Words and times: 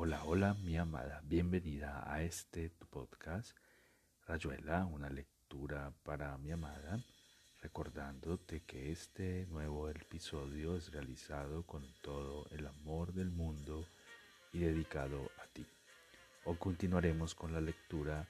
Hola, 0.00 0.22
hola, 0.26 0.54
mi 0.54 0.76
amada. 0.76 1.20
Bienvenida 1.24 2.04
a 2.06 2.22
este 2.22 2.70
tu 2.70 2.86
podcast, 2.86 3.50
Rayuela, 4.28 4.86
una 4.86 5.10
lectura 5.10 5.92
para 6.04 6.38
mi 6.38 6.52
amada. 6.52 7.00
Recordándote 7.62 8.60
que 8.60 8.92
este 8.92 9.46
nuevo 9.46 9.88
episodio 9.88 10.76
es 10.76 10.92
realizado 10.92 11.64
con 11.64 11.84
todo 12.00 12.46
el 12.52 12.68
amor 12.68 13.12
del 13.12 13.32
mundo 13.32 13.88
y 14.52 14.60
dedicado 14.60 15.32
a 15.42 15.48
ti. 15.52 15.66
Hoy 16.44 16.56
continuaremos 16.58 17.34
con 17.34 17.52
la 17.52 17.60
lectura 17.60 18.28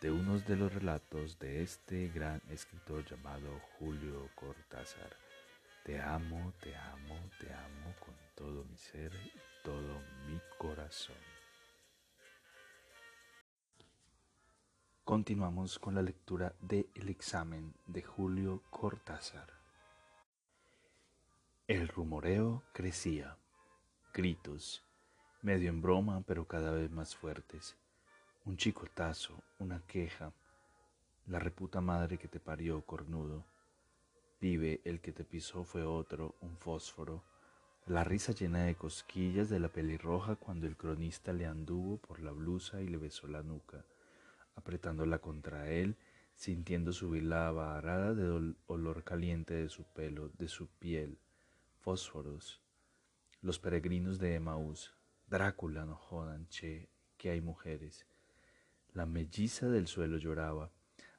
de 0.00 0.10
unos 0.10 0.46
de 0.46 0.56
los 0.56 0.72
relatos 0.72 1.38
de 1.38 1.62
este 1.62 2.08
gran 2.08 2.40
escritor 2.48 3.04
llamado 3.04 3.60
Julio 3.78 4.30
Cortázar. 4.34 5.14
Te 5.84 6.00
amo, 6.00 6.54
te 6.62 6.74
amo, 6.74 7.20
te 7.38 7.52
amo 7.52 7.94
con 8.00 8.14
todo 8.34 8.64
mi 8.64 8.78
ser 8.78 9.12
todo 9.66 10.00
mi 10.28 10.40
corazón. 10.58 11.16
Continuamos 15.04 15.80
con 15.80 15.96
la 15.96 16.02
lectura 16.02 16.54
de 16.60 16.88
El 16.94 17.08
examen 17.08 17.74
de 17.88 18.00
Julio 18.02 18.62
Cortázar. 18.70 19.48
El 21.66 21.88
rumoreo 21.88 22.62
crecía. 22.72 23.38
Gritos, 24.14 24.84
medio 25.42 25.68
en 25.68 25.82
broma, 25.82 26.22
pero 26.24 26.46
cada 26.46 26.70
vez 26.70 26.92
más 26.92 27.16
fuertes. 27.16 27.76
Un 28.44 28.56
chicotazo, 28.56 29.42
una 29.58 29.84
queja. 29.84 30.32
La 31.26 31.40
reputa 31.40 31.80
madre 31.80 32.18
que 32.18 32.28
te 32.28 32.38
parió, 32.38 32.82
cornudo 32.82 33.44
Vive, 34.40 34.80
el 34.84 35.00
que 35.00 35.10
te 35.10 35.24
pisó 35.24 35.64
fue 35.64 35.82
otro, 35.82 36.36
un 36.40 36.56
fósforo. 36.56 37.24
La 37.86 38.02
risa 38.02 38.32
llena 38.32 38.64
de 38.64 38.74
cosquillas 38.74 39.48
de 39.48 39.60
la 39.60 39.68
pelirroja 39.68 40.34
cuando 40.34 40.66
el 40.66 40.76
cronista 40.76 41.32
le 41.32 41.46
anduvo 41.46 41.98
por 41.98 42.18
la 42.18 42.32
blusa 42.32 42.82
y 42.82 42.88
le 42.88 42.96
besó 42.96 43.28
la 43.28 43.44
nuca, 43.44 43.84
apretándola 44.56 45.20
contra 45.20 45.70
él, 45.70 45.94
sintiendo 46.34 46.92
subir 46.92 47.22
la 47.22 47.52
varada 47.52 48.12
de 48.12 48.54
olor 48.66 49.04
caliente 49.04 49.54
de 49.54 49.68
su 49.68 49.84
pelo, 49.84 50.32
de 50.36 50.48
su 50.48 50.66
piel. 50.66 51.16
Fósforos. 51.78 52.60
Los 53.40 53.60
peregrinos 53.60 54.18
de 54.18 54.34
Emaús. 54.34 54.92
Drácula, 55.28 55.84
no 55.84 55.94
jodan, 55.94 56.48
che, 56.48 56.88
que 57.16 57.30
hay 57.30 57.40
mujeres. 57.40 58.04
La 58.94 59.06
melliza 59.06 59.68
del 59.68 59.86
suelo 59.86 60.16
lloraba. 60.16 60.72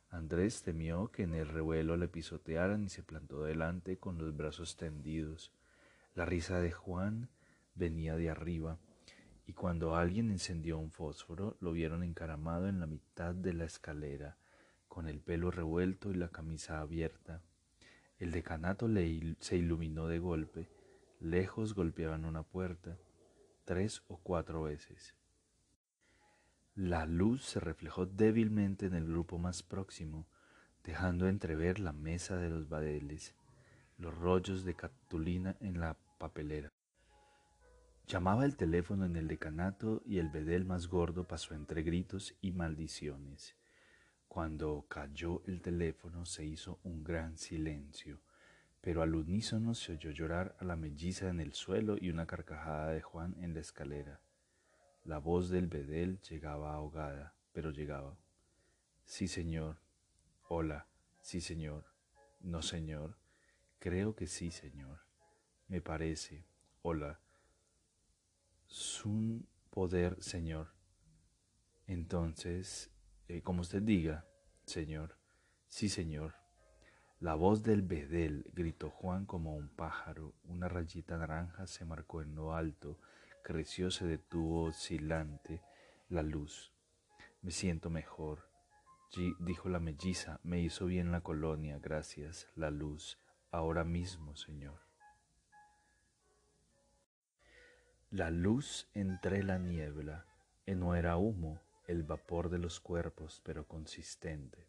Andrés 0.10 0.64
temió 0.64 1.14
que 1.14 1.24
en 1.24 1.34
el 1.34 1.48
revuelo 1.48 1.96
le 1.96 2.10
pisotearan 2.10 2.84
y 2.84 2.90
se 2.90 3.04
plantó 3.04 3.44
delante 3.44 3.96
con 3.96 4.18
los 4.18 4.36
brazos 4.36 4.76
tendidos. 4.76 5.54
La 6.18 6.26
risa 6.26 6.60
de 6.60 6.72
Juan 6.72 7.30
venía 7.76 8.16
de 8.16 8.32
arriba, 8.32 8.80
y 9.46 9.54
cuando 9.54 9.96
alguien 9.96 10.32
encendió 10.32 10.80
un 10.80 10.90
fósforo 10.90 11.58
lo 11.60 11.74
vieron 11.74 12.02
encaramado 12.02 12.68
en 12.68 12.80
la 12.80 12.88
mitad 12.88 13.36
de 13.36 13.54
la 13.54 13.66
escalera, 13.66 14.36
con 14.88 15.08
el 15.08 15.20
pelo 15.20 15.52
revuelto 15.52 16.10
y 16.10 16.16
la 16.16 16.30
camisa 16.30 16.80
abierta. 16.80 17.44
El 18.18 18.32
decanato 18.32 18.90
se 19.42 19.58
iluminó 19.58 20.08
de 20.08 20.18
golpe, 20.18 20.68
lejos 21.20 21.76
golpeaban 21.76 22.26
una 22.26 22.42
puerta, 22.42 22.98
tres 23.64 24.02
o 24.08 24.18
cuatro 24.18 24.64
veces. 24.64 25.14
La 26.74 27.06
luz 27.06 27.46
se 27.46 27.60
reflejó 27.60 28.08
débilmente 28.08 28.88
en 28.88 28.96
el 28.96 29.06
grupo 29.06 29.38
más 29.38 29.62
próximo, 29.62 30.26
dejando 30.84 31.28
entrever 31.28 31.78
la 31.78 31.94
mesa 31.94 32.38
de 32.38 32.50
los 32.50 32.70
badeles, 32.70 33.36
los 34.00 34.18
rollos 34.18 34.66
de 34.66 34.74
cartulina 34.74 35.56
en 35.60 35.80
la 35.80 35.96
papelera. 36.18 36.72
Llamaba 38.08 38.46
el 38.46 38.56
teléfono 38.56 39.06
en 39.06 39.16
el 39.16 39.28
decanato 39.28 40.02
y 40.06 40.20
el 40.20 40.30
bedel 40.30 40.66
más 40.66 40.88
gordo 40.88 41.28
pasó 41.28 41.54
entre 41.54 41.84
gritos 41.84 42.38
y 42.42 42.52
maldiciones. 42.52 43.56
Cuando 44.28 44.86
cayó 44.88 45.42
el 45.46 45.62
teléfono 45.62 46.26
se 46.26 46.46
hizo 46.46 46.80
un 46.84 47.04
gran 47.04 47.38
silencio, 47.38 48.22
pero 48.82 49.02
al 49.02 49.16
unísono 49.16 49.74
se 49.74 49.94
oyó 49.94 50.12
llorar 50.12 50.56
a 50.60 50.66
la 50.66 50.76
melliza 50.76 51.30
en 51.30 51.40
el 51.40 51.54
suelo 51.54 51.98
y 52.00 52.10
una 52.10 52.28
carcajada 52.28 52.92
de 52.92 53.02
Juan 53.02 53.36
en 53.40 53.54
la 53.54 53.60
escalera. 53.60 54.22
La 55.04 55.18
voz 55.20 55.50
del 55.50 55.68
bedel 55.68 56.22
llegaba 56.22 56.74
ahogada, 56.74 57.36
pero 57.52 57.72
llegaba. 57.72 58.18
Sí, 59.04 59.28
señor. 59.28 59.82
Hola. 60.48 60.88
Sí, 61.22 61.42
señor. 61.42 61.86
No, 62.40 62.62
señor. 62.62 63.18
Creo 63.80 64.16
que 64.16 64.28
sí, 64.28 64.52
señor. 64.52 65.07
Me 65.68 65.82
parece. 65.82 66.46
Hola. 66.82 67.20
Sun 68.66 69.48
poder, 69.70 70.22
señor. 70.22 70.74
Entonces, 71.88 72.92
eh, 73.28 73.42
como 73.42 73.62
usted 73.62 73.82
diga, 73.82 74.26
señor. 74.66 75.18
Sí, 75.68 75.90
señor. 75.90 76.36
La 77.20 77.36
voz 77.36 77.64
del 77.64 77.82
bedel, 77.82 78.50
gritó 78.54 78.90
Juan 78.90 79.26
como 79.26 79.56
un 79.56 79.70
pájaro. 79.70 80.34
Una 80.44 80.68
rayita 80.68 81.18
naranja 81.18 81.68
se 81.68 81.86
marcó 81.86 82.22
en 82.22 82.36
lo 82.36 82.54
alto 82.54 83.00
creció, 83.48 83.92
se 83.92 84.06
detuvo 84.06 84.64
oscilante 84.64 85.62
la 86.10 86.22
luz. 86.22 86.74
Me 87.42 87.52
siento 87.52 87.90
mejor, 87.90 88.50
dijo 89.40 89.70
la 89.70 89.80
melliza, 89.80 90.42
me 90.44 90.60
hizo 90.60 90.86
bien 90.88 91.14
la 91.14 91.22
colonia, 91.22 91.80
gracias, 91.80 92.50
la 92.56 92.72
luz, 92.72 93.18
ahora 93.50 93.86
mismo, 93.86 94.36
Señor. 94.36 94.87
La 98.18 98.32
luz 98.32 98.88
entre 98.96 99.44
la 99.44 99.60
niebla, 99.60 100.26
y 100.66 100.74
no 100.74 100.96
era 100.96 101.18
humo, 101.18 101.62
el 101.86 102.02
vapor 102.02 102.50
de 102.50 102.58
los 102.58 102.80
cuerpos, 102.80 103.44
pero 103.46 103.68
consistente. 103.68 104.66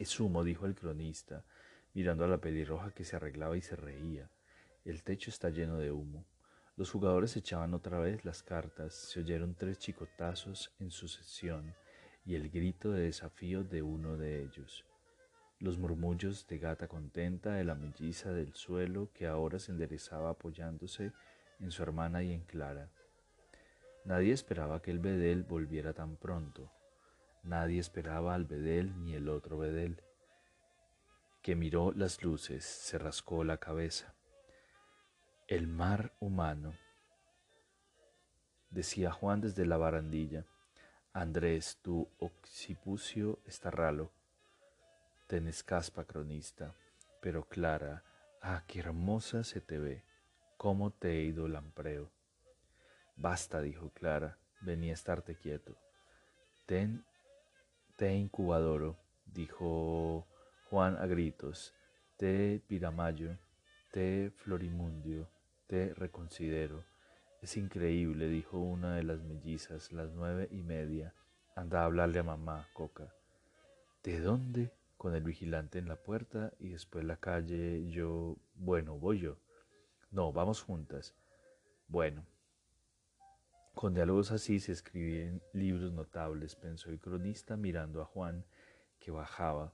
Es 0.00 0.18
humo, 0.18 0.42
dijo 0.42 0.66
el 0.66 0.74
cronista, 0.74 1.44
mirando 1.92 2.24
a 2.24 2.26
la 2.26 2.38
pelirroja 2.38 2.90
que 2.90 3.04
se 3.04 3.14
arreglaba 3.14 3.56
y 3.56 3.62
se 3.62 3.76
reía. 3.76 4.28
El 4.84 5.04
techo 5.04 5.30
está 5.30 5.50
lleno 5.50 5.78
de 5.78 5.92
humo. 5.92 6.24
Los 6.76 6.90
jugadores 6.90 7.36
echaban 7.36 7.74
otra 7.74 8.00
vez 8.00 8.24
las 8.24 8.42
cartas, 8.42 8.92
se 8.92 9.20
oyeron 9.20 9.54
tres 9.54 9.78
chicotazos 9.78 10.72
en 10.80 10.90
sucesión 10.90 11.76
y 12.26 12.34
el 12.34 12.50
grito 12.50 12.90
de 12.90 13.02
desafío 13.02 13.62
de 13.62 13.82
uno 13.82 14.16
de 14.16 14.42
ellos. 14.42 14.84
Los 15.60 15.78
murmullos 15.78 16.48
de 16.48 16.58
gata 16.58 16.88
contenta 16.88 17.52
de 17.52 17.62
la 17.62 17.76
melliza 17.76 18.32
del 18.32 18.52
suelo 18.52 19.10
que 19.14 19.28
ahora 19.28 19.60
se 19.60 19.70
enderezaba 19.70 20.30
apoyándose 20.30 21.12
en 21.60 21.70
su 21.70 21.82
hermana 21.82 22.22
y 22.22 22.32
en 22.32 22.44
Clara. 22.44 22.90
Nadie 24.04 24.32
esperaba 24.32 24.82
que 24.82 24.90
el 24.90 24.98
bedel 24.98 25.44
volviera 25.44 25.92
tan 25.92 26.16
pronto. 26.16 26.70
Nadie 27.42 27.80
esperaba 27.80 28.34
al 28.34 28.44
bedel 28.44 29.02
ni 29.04 29.14
el 29.14 29.28
otro 29.28 29.58
bedel, 29.58 30.02
que 31.42 31.54
miró 31.54 31.92
las 31.92 32.22
luces, 32.22 32.64
se 32.64 32.98
rascó 32.98 33.44
la 33.44 33.58
cabeza. 33.58 34.14
El 35.46 35.66
mar 35.66 36.14
humano, 36.20 36.74
decía 38.70 39.12
Juan 39.12 39.40
desde 39.40 39.66
la 39.66 39.76
barandilla. 39.76 40.46
Andrés, 41.12 41.78
tu 41.82 42.08
occipucio 42.18 43.38
está 43.46 43.70
ralo. 43.70 44.10
Tenés 45.26 45.62
caspa, 45.62 46.04
cronista. 46.04 46.74
Pero 47.20 47.44
Clara, 47.44 48.04
ah, 48.42 48.64
qué 48.66 48.80
hermosa 48.80 49.44
se 49.44 49.60
te 49.60 49.78
ve. 49.78 50.04
Cómo 50.56 50.90
te 50.90 51.18
he 51.18 51.22
ido 51.24 51.48
lampreo. 51.48 52.10
Basta, 53.16 53.60
dijo 53.60 53.90
Clara, 53.90 54.38
venía 54.60 54.92
a 54.92 54.94
estarte 54.94 55.36
quieto. 55.36 55.76
Ten, 56.66 57.04
te 57.96 58.14
incubadoro, 58.14 58.96
dijo 59.26 60.26
Juan 60.70 60.96
a 60.96 61.06
gritos. 61.06 61.74
Te 62.16 62.60
piramayo, 62.66 63.36
te 63.92 64.30
florimundio, 64.36 65.28
te 65.66 65.92
reconsidero. 65.94 66.84
Es 67.42 67.56
increíble, 67.56 68.28
dijo 68.28 68.58
una 68.58 68.96
de 68.96 69.02
las 69.02 69.20
mellizas, 69.22 69.92
las 69.92 70.10
nueve 70.12 70.48
y 70.50 70.62
media. 70.62 71.14
Anda 71.54 71.82
a 71.82 71.84
hablarle 71.84 72.20
a 72.20 72.22
mamá, 72.22 72.66
Coca. 72.72 73.12
¿De 74.02 74.18
dónde? 74.20 74.72
Con 74.96 75.14
el 75.14 75.22
vigilante 75.22 75.78
en 75.78 75.88
la 75.88 75.96
puerta 75.96 76.52
y 76.58 76.70
después 76.70 77.04
la 77.04 77.16
calle. 77.16 77.90
Yo, 77.90 78.36
bueno, 78.54 78.98
voy 78.98 79.20
yo. 79.20 79.36
No, 80.14 80.32
vamos 80.32 80.62
juntas. 80.62 81.12
Bueno. 81.88 82.24
Con 83.74 83.94
diálogos 83.94 84.30
así 84.30 84.60
se 84.60 84.70
escriben 84.70 85.42
libros 85.52 85.92
notables, 85.92 86.54
pensó 86.54 86.90
el 86.90 87.00
cronista 87.00 87.56
mirando 87.56 88.00
a 88.00 88.04
Juan, 88.04 88.44
que 89.00 89.10
bajaba, 89.10 89.72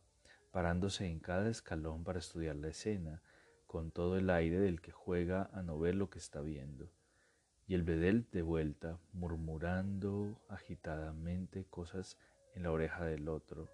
parándose 0.51 1.05
en 1.05 1.21
cada 1.21 1.51
escalón 1.51 2.05
para 2.05 2.21
estudiar 2.21 2.57
la 2.57 2.69
escena, 2.69 3.21
con 3.67 3.91
todo 3.91 4.17
el 4.17 4.31
aire 4.31 4.59
del 4.59 4.81
que 4.81 4.93
juega 4.93 5.51
a 5.53 5.63
no 5.63 5.79
ver 5.79 5.95
lo 5.95 6.09
que 6.09 6.19
está 6.19 6.41
viendo, 6.41 6.91
y 7.67 7.75
el 7.75 7.83
bedel 7.83 8.27
de 8.33 8.41
vuelta, 8.41 8.99
murmurando 9.13 10.41
agitadamente 10.49 11.67
cosas 11.67 12.17
en 12.55 12.63
la 12.63 12.73
oreja 12.73 13.05
del 13.05 13.29
otro. 13.29 13.69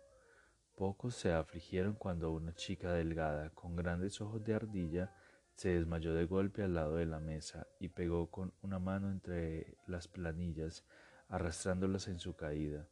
Pocos 0.74 1.14
se 1.14 1.32
afligieron 1.32 1.94
cuando 1.94 2.32
una 2.32 2.56
chica 2.56 2.92
delgada, 2.92 3.50
con 3.50 3.76
grandes 3.76 4.20
ojos 4.20 4.42
de 4.42 4.54
ardilla, 4.54 5.14
Se 5.56 5.70
desmayó 5.70 6.12
de 6.12 6.26
golpe 6.26 6.62
al 6.62 6.74
lado 6.74 6.96
de 6.96 7.06
la 7.06 7.18
mesa 7.18 7.66
y 7.80 7.88
pegó 7.88 8.30
con 8.30 8.52
una 8.60 8.78
mano 8.78 9.10
entre 9.10 9.78
las 9.86 10.06
planillas, 10.06 10.84
arrastrándolas 11.28 12.08
en 12.08 12.20
su 12.20 12.36
caída. 12.36 12.86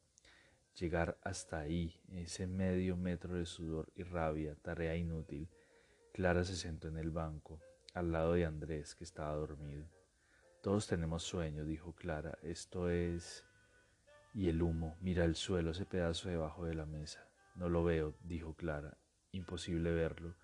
Llegar 0.74 1.18
hasta 1.22 1.58
ahí, 1.58 2.00
ese 2.10 2.46
medio 2.46 2.96
metro 2.96 3.34
de 3.34 3.44
sudor 3.44 3.92
y 3.94 4.02
rabia, 4.02 4.56
tarea 4.62 4.96
inútil. 4.96 5.48
Clara 6.14 6.42
se 6.42 6.56
sentó 6.56 6.88
en 6.88 6.96
el 6.96 7.10
banco, 7.10 7.60
al 7.92 8.12
lado 8.12 8.32
de 8.32 8.46
Andrés, 8.46 8.94
que 8.94 9.04
estaba 9.04 9.34
dormido. 9.34 9.86
Todos 10.62 10.86
tenemos 10.86 11.22
sueño, 11.22 11.66
dijo 11.66 11.94
Clara. 11.94 12.38
Esto 12.42 12.88
es... 12.88 13.44
Y 14.32 14.48
el 14.48 14.62
humo, 14.62 14.96
mira 15.00 15.26
el 15.26 15.36
suelo, 15.36 15.72
ese 15.72 15.84
pedazo 15.84 16.30
debajo 16.30 16.64
de 16.64 16.74
la 16.74 16.86
mesa. 16.86 17.28
No 17.56 17.68
lo 17.68 17.84
veo, 17.84 18.16
dijo 18.24 18.54
Clara. 18.54 18.96
Imposible 19.32 19.92
verlo. 19.92 20.34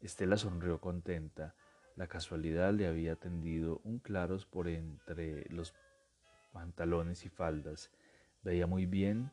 Estela 0.00 0.38
sonrió 0.38 0.80
contenta. 0.80 1.54
La 1.94 2.06
casualidad 2.06 2.72
le 2.72 2.86
había 2.86 3.16
tendido 3.16 3.82
un 3.84 3.98
claros 3.98 4.46
por 4.46 4.66
entre 4.66 5.46
los 5.50 5.74
pantalones 6.52 7.26
y 7.26 7.28
faldas. 7.28 7.90
Veía 8.42 8.66
muy 8.66 8.86
bien 8.86 9.30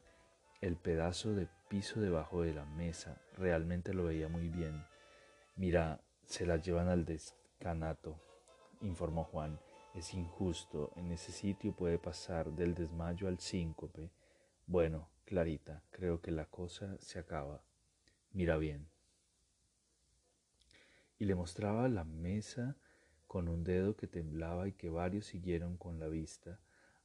el 0.60 0.76
pedazo 0.76 1.34
de 1.34 1.48
piso 1.70 2.02
debajo 2.02 2.42
de 2.42 2.54
la 2.54 2.66
mesa. 2.66 3.22
Realmente 3.38 3.94
lo 3.94 4.04
veía 4.04 4.28
muy 4.28 4.50
bien. 4.50 4.84
Mira, 5.56 6.02
se 6.26 6.46
la 6.46 6.58
llevan 6.58 6.90
al 6.90 7.06
descanato, 7.06 8.20
informó 8.82 9.24
Juan. 9.24 9.62
Es 9.96 10.14
injusto. 10.14 10.92
En 10.98 11.14
ese 11.14 11.32
sitio 11.32 11.74
puede 11.74 11.98
pasar 11.98 12.52
del 12.52 12.76
desmayo 12.76 13.30
al 13.30 13.40
síncope. 13.40 14.12
Bueno, 14.66 15.08
Clarita, 15.24 15.82
creo 15.92 16.20
que 16.22 16.32
la 16.32 16.46
cosa 16.46 16.98
se 17.00 17.20
acaba. 17.20 17.62
Mira 18.34 18.58
bien 18.58 18.97
y 21.20 21.26
le 21.26 21.36
mostraba 21.36 21.88
la 21.90 22.04
mesa 22.04 22.78
con 23.28 23.50
un 23.50 23.64
dedo 23.64 23.96
que 23.96 24.08
temblaba 24.08 24.68
y 24.68 24.74
que 24.74 24.90
varios 24.90 25.26
siguieron 25.26 25.78
con 25.78 26.00
la 26.00 26.08
vista, 26.08 26.60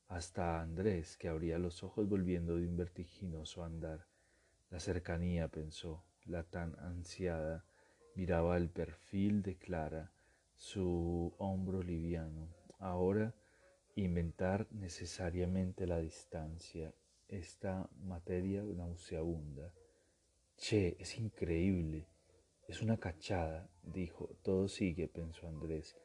hasta 0.09 0.61
Andrés, 0.61 1.17
que 1.17 1.29
abría 1.29 1.59
los 1.59 1.83
ojos 1.83 2.09
volviendo 2.09 2.57
de 2.57 2.67
un 2.67 2.77
vertiginoso 2.77 3.65
andar. 3.65 4.07
La 4.71 4.79
cercanía, 4.79 5.49
pensó, 5.49 6.05
la 6.27 6.45
tan 6.45 6.79
ansiada, 6.79 7.65
miraba 8.15 8.57
el 8.57 8.69
perfil 8.69 9.43
de 9.43 9.57
Clara, 9.57 10.13
su 10.55 11.35
hombro 11.39 11.83
liviano. 11.83 12.49
Ahora 12.79 13.35
inventar 13.97 14.67
necesariamente 14.71 15.87
la 15.87 15.99
distancia, 15.99 16.95
esta 17.29 17.89
materia 18.03 18.63
nauseabunda. 18.63 19.73
Che, 20.57 20.97
es 20.99 21.19
increíble. 21.19 22.12
Es 22.69 22.81
una 22.81 22.97
cachada, 22.97 23.69
dijo. 23.83 24.31
Todo 24.43 24.69
sigue, 24.69 25.09
pensó 25.09 25.49
Andrés, 25.49 25.97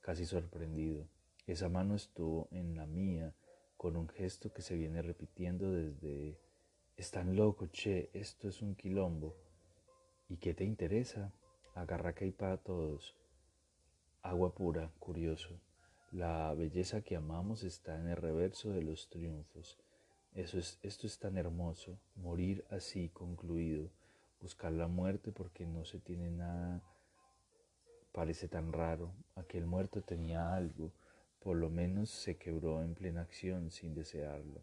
casi 0.00 0.26
sorprendido. 0.26 1.08
Esa 1.46 1.68
mano 1.68 1.94
estuvo 1.94 2.46
en 2.50 2.76
la 2.76 2.86
mía 2.86 3.34
con 3.76 3.96
un 3.96 4.08
gesto 4.08 4.52
que 4.52 4.62
se 4.62 4.76
viene 4.76 5.02
repitiendo 5.02 5.72
desde... 5.72 6.38
Están 6.96 7.34
loco, 7.34 7.66
che, 7.72 8.10
esto 8.12 8.48
es 8.48 8.62
un 8.62 8.76
quilombo. 8.76 9.34
¿Y 10.28 10.36
qué 10.36 10.54
te 10.54 10.64
interesa? 10.64 11.32
Agarra 11.74 12.14
que 12.14 12.26
hay 12.26 12.32
para 12.32 12.58
todos. 12.58 13.16
Agua 14.22 14.54
pura, 14.54 14.92
curioso. 15.00 15.58
La 16.12 16.54
belleza 16.54 17.02
que 17.02 17.16
amamos 17.16 17.64
está 17.64 17.98
en 17.98 18.08
el 18.08 18.16
reverso 18.16 18.70
de 18.70 18.82
los 18.82 19.08
triunfos. 19.08 19.78
Eso 20.34 20.58
es, 20.58 20.78
esto 20.82 21.06
es 21.06 21.18
tan 21.18 21.36
hermoso, 21.36 21.98
morir 22.14 22.64
así 22.70 23.08
concluido 23.08 23.90
buscar 24.44 24.72
la 24.72 24.88
muerte 24.88 25.32
porque 25.32 25.64
no 25.64 25.86
se 25.86 25.98
tiene 25.98 26.30
nada, 26.30 26.82
parece 28.12 28.46
tan 28.46 28.74
raro. 28.74 29.10
Aquel 29.36 29.64
muerto 29.64 30.02
tenía 30.02 30.54
algo, 30.54 30.92
por 31.40 31.56
lo 31.56 31.70
menos 31.70 32.10
se 32.10 32.36
quebró 32.36 32.82
en 32.82 32.94
plena 32.94 33.22
acción 33.22 33.70
sin 33.70 33.94
desearlo. 33.94 34.60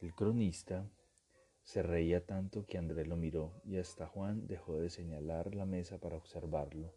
El 0.00 0.14
cronista 0.14 0.88
se 1.62 1.82
reía 1.82 2.24
tanto 2.24 2.64
que 2.64 2.78
Andrés 2.78 3.06
lo 3.06 3.16
miró 3.16 3.52
y 3.66 3.76
hasta 3.76 4.06
Juan 4.06 4.46
dejó 4.46 4.78
de 4.80 4.88
señalar 4.88 5.54
la 5.54 5.66
mesa 5.66 5.98
para 5.98 6.16
observarlo. 6.16 6.94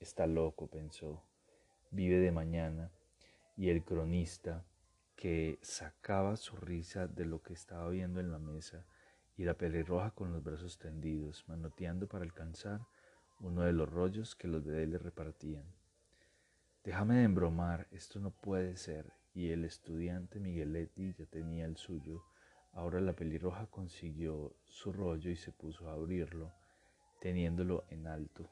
Está 0.00 0.26
loco, 0.26 0.68
pensó. 0.68 1.22
Vive 1.90 2.18
de 2.18 2.32
mañana. 2.32 2.90
Y 3.58 3.68
el 3.68 3.84
cronista, 3.84 4.64
que 5.16 5.58
sacaba 5.60 6.36
su 6.36 6.56
risa 6.56 7.08
de 7.08 7.26
lo 7.26 7.42
que 7.42 7.52
estaba 7.52 7.90
viendo 7.90 8.20
en 8.20 8.32
la 8.32 8.38
mesa, 8.38 8.86
y 9.36 9.44
la 9.44 9.54
pelirroja 9.54 10.10
con 10.10 10.32
los 10.32 10.42
brazos 10.42 10.78
tendidos, 10.78 11.44
manoteando 11.48 12.06
para 12.06 12.24
alcanzar 12.24 12.80
uno 13.40 13.62
de 13.62 13.72
los 13.72 13.90
rollos 13.90 14.34
que 14.34 14.48
los 14.48 14.64
le 14.64 14.98
repartían. 14.98 15.64
Déjame 16.84 17.16
de 17.16 17.24
embromar, 17.24 17.86
esto 17.92 18.18
no 18.18 18.30
puede 18.30 18.76
ser. 18.76 19.12
Y 19.34 19.50
el 19.50 19.64
estudiante 19.64 20.40
Migueletti 20.40 21.14
ya 21.14 21.26
tenía 21.26 21.64
el 21.64 21.76
suyo. 21.76 22.24
Ahora 22.72 23.00
la 23.00 23.14
pelirroja 23.14 23.66
consiguió 23.66 24.54
su 24.66 24.92
rollo 24.92 25.30
y 25.30 25.36
se 25.36 25.52
puso 25.52 25.88
a 25.88 25.94
abrirlo, 25.94 26.52
teniéndolo 27.20 27.84
en 27.88 28.06
alto. 28.06 28.50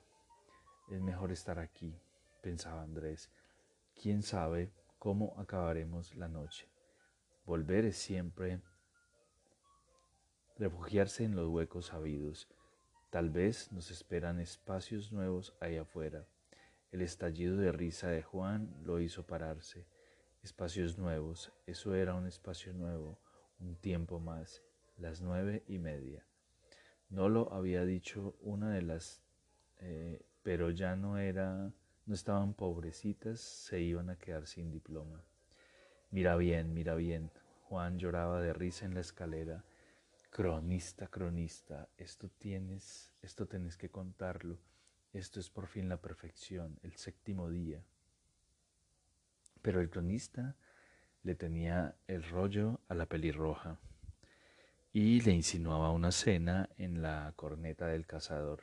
Es 0.91 1.01
mejor 1.01 1.33
estar 1.33 1.59
aquí, 1.59 1.95
pensaba 2.43 2.83
Andrés. 2.83 3.31
¿Quién 4.01 4.23
sabe 4.23 4.73
cómo 4.99 5.35
acabaremos 5.39 6.15
la 6.15 6.29
noche? 6.29 6.69
Volver 7.45 7.85
es 7.85 7.97
siempre 7.97 8.61
refugiarse 10.61 11.25
en 11.25 11.35
los 11.37 11.49
huecos 11.49 11.87
sabidos. 11.87 12.47
Tal 13.09 13.31
vez 13.31 13.73
nos 13.73 13.91
esperan 13.91 14.41
espacios 14.41 15.11
nuevos 15.11 15.55
ahí 15.59 15.79
afuera. 15.79 16.27
El 16.93 17.01
estallido 17.01 17.57
de 17.57 17.73
risa 17.73 18.09
de 18.09 18.23
Juan 18.23 18.69
lo 18.85 19.01
hizo 19.01 19.27
pararse. 19.27 19.87
Espacios 20.43 20.99
nuevos, 20.99 21.51
eso 21.67 21.95
era 21.95 22.15
un 22.15 22.27
espacio 22.27 22.75
nuevo, 22.75 23.19
un 23.59 23.75
tiempo 23.75 24.21
más, 24.21 24.63
las 24.99 25.23
nueve 25.23 25.65
y 25.67 25.79
media. 25.79 26.27
No 27.09 27.31
lo 27.31 27.55
había 27.55 27.87
dicho 27.87 28.37
una 28.43 28.71
de 28.71 28.83
las, 28.83 29.23
eh, 29.79 30.21
pero 30.43 30.71
ya 30.71 30.95
no 30.95 31.17
era, 31.17 31.73
no 32.05 32.15
estaban 32.15 32.53
pobrecitas, 32.53 33.41
se 33.41 33.81
iban 33.81 34.11
a 34.11 34.19
quedar 34.19 34.47
sin 34.47 34.71
diploma. 34.71 35.25
Mira 36.11 36.37
bien, 36.37 36.75
mira 36.75 36.97
bien. 36.97 37.31
Juan 37.63 37.99
lloraba 37.99 38.43
de 38.43 38.53
risa 38.53 38.85
en 38.85 38.95
la 38.95 39.01
escalera 39.01 39.65
Cronista, 40.31 41.09
cronista, 41.09 41.89
esto 41.99 42.31
tienes, 42.39 43.13
esto 43.21 43.47
tienes 43.47 43.77
que 43.77 43.91
contarlo. 43.91 44.61
Esto 45.13 45.41
es 45.41 45.51
por 45.51 45.67
fin 45.67 45.89
la 45.89 45.97
perfección, 45.97 46.79
el 46.85 46.95
séptimo 46.95 47.51
día. 47.51 47.83
Pero 49.61 49.81
el 49.81 49.91
cronista 49.91 50.55
le 51.25 51.35
tenía 51.35 51.97
el 52.07 52.23
rollo 52.23 52.81
a 52.89 52.95
la 52.95 53.07
pelirroja 53.07 53.81
y 54.93 55.21
le 55.21 55.33
insinuaba 55.33 55.91
una 55.91 56.13
cena 56.13 56.71
en 56.79 57.03
la 57.03 57.33
corneta 57.35 57.89
del 57.89 58.07
cazador. 58.07 58.63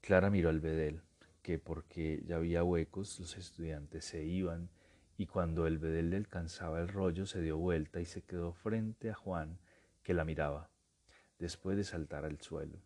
Clara 0.00 0.30
miró 0.30 0.50
al 0.50 0.60
bedel, 0.60 1.02
que 1.42 1.58
porque 1.58 2.22
ya 2.24 2.36
había 2.36 2.62
huecos 2.62 3.18
los 3.18 3.36
estudiantes 3.36 4.04
se 4.04 4.22
iban, 4.22 4.70
y 5.18 5.26
cuando 5.26 5.66
el 5.66 5.78
bedel 5.78 6.10
le 6.10 6.16
alcanzaba 6.16 6.80
el 6.80 6.88
rollo 6.88 7.26
se 7.26 7.42
dio 7.42 7.56
vuelta 7.56 8.00
y 8.00 8.04
se 8.04 8.22
quedó 8.22 8.52
frente 8.52 9.10
a 9.10 9.14
Juan, 9.14 9.58
que 10.04 10.14
la 10.14 10.24
miraba 10.24 10.70
después 11.38 11.76
de 11.76 11.84
saltar 11.84 12.24
al 12.24 12.40
suelo. 12.40 12.78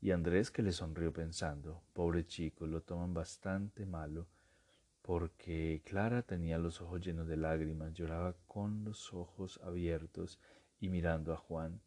Y 0.00 0.10
Andrés 0.10 0.50
que 0.50 0.62
le 0.62 0.72
sonrió 0.72 1.12
pensando, 1.12 1.82
pobre 1.92 2.26
chico, 2.26 2.66
lo 2.66 2.82
toman 2.82 3.14
bastante 3.14 3.86
malo, 3.86 4.26
porque 5.00 5.82
Clara 5.84 6.22
tenía 6.22 6.58
los 6.58 6.80
ojos 6.80 7.00
llenos 7.00 7.26
de 7.26 7.36
lágrimas, 7.36 7.94
lloraba 7.94 8.34
con 8.46 8.84
los 8.84 9.12
ojos 9.12 9.60
abiertos 9.62 10.38
y 10.80 10.88
mirando 10.88 11.32
a 11.32 11.36
Juan, 11.36 11.80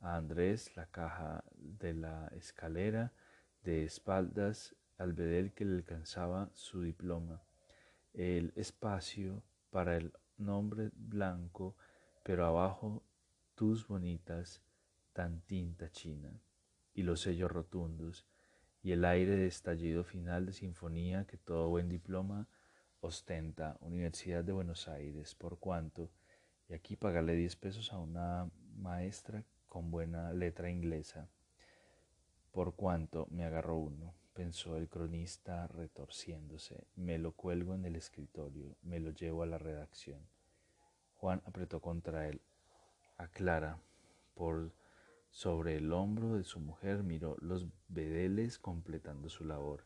a 0.00 0.16
Andrés 0.16 0.76
la 0.76 0.86
caja 0.86 1.44
de 1.56 1.94
la 1.94 2.28
escalera, 2.28 3.12
de 3.62 3.84
espaldas 3.84 4.76
al 4.98 5.12
bedel 5.12 5.52
que 5.52 5.64
le 5.64 5.74
alcanzaba 5.76 6.50
su 6.54 6.82
diploma, 6.82 7.42
el 8.14 8.52
espacio 8.56 9.42
para 9.70 9.96
el 9.96 10.12
nombre 10.38 10.90
blanco, 10.94 11.76
pero 12.22 12.46
abajo 12.46 13.02
tus 13.54 13.86
bonitas 13.86 14.62
tan 15.16 15.40
tinta 15.46 15.90
china, 15.90 16.42
y 16.92 17.02
los 17.02 17.22
sellos 17.22 17.50
rotundos, 17.50 18.26
y 18.82 18.92
el 18.92 19.02
aire 19.06 19.34
de 19.34 19.46
estallido 19.46 20.04
final 20.04 20.44
de 20.44 20.52
sinfonía 20.52 21.24
que 21.24 21.38
todo 21.38 21.70
buen 21.70 21.88
diploma 21.88 22.48
ostenta 23.00 23.78
Universidad 23.80 24.44
de 24.44 24.52
Buenos 24.52 24.88
Aires, 24.88 25.34
por 25.34 25.58
cuanto, 25.58 26.10
y 26.68 26.74
aquí 26.74 26.96
pagarle 26.96 27.34
10 27.34 27.56
pesos 27.56 27.94
a 27.94 27.98
una 27.98 28.50
maestra 28.76 29.42
con 29.68 29.90
buena 29.90 30.34
letra 30.34 30.68
inglesa, 30.68 31.30
por 32.52 32.74
cuanto 32.74 33.26
me 33.30 33.46
agarró 33.46 33.78
uno, 33.78 34.14
pensó 34.34 34.76
el 34.76 34.90
cronista 34.90 35.66
retorciéndose, 35.66 36.88
me 36.94 37.16
lo 37.16 37.32
cuelgo 37.32 37.74
en 37.74 37.86
el 37.86 37.96
escritorio, 37.96 38.76
me 38.82 39.00
lo 39.00 39.12
llevo 39.12 39.44
a 39.44 39.46
la 39.46 39.56
redacción. 39.56 40.20
Juan 41.16 41.40
apretó 41.46 41.80
contra 41.80 42.28
él, 42.28 42.42
aclara, 43.16 43.78
por 44.34 44.72
sobre 45.36 45.76
el 45.76 45.92
hombro 45.92 46.38
de 46.38 46.44
su 46.44 46.60
mujer 46.60 47.02
miró 47.02 47.36
los 47.42 47.66
bedeles 47.88 48.58
completando 48.58 49.28
su 49.28 49.44
labor. 49.44 49.84